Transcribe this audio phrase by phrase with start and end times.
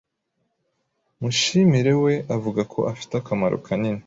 [1.21, 3.99] Mushimire we avuga ko ifite akamaro kanini